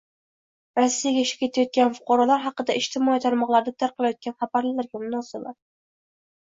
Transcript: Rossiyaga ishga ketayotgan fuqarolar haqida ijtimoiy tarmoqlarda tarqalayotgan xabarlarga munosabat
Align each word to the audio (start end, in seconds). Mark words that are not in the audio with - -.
Rossiyaga 0.79 1.21
ishga 1.25 1.37
ketayotgan 1.49 1.93
fuqarolar 1.99 2.43
haqida 2.47 2.77
ijtimoiy 2.81 3.23
tarmoqlarda 3.29 3.77
tarqalayotgan 3.87 4.39
xabarlarga 4.43 5.07
munosabat 5.07 5.63